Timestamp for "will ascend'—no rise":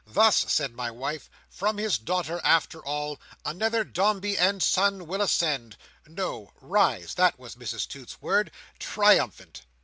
5.05-7.13